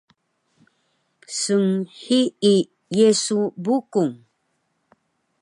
[1.37, 2.65] Snhii
[2.99, 4.13] Yesu Bukung